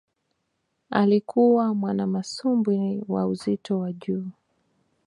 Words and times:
Alikuwa 0.89 1.73
mwanamasumbwi 1.75 3.03
wa 3.07 3.27
uzito 3.27 3.79
wa 3.79 3.93
juu 3.93 4.25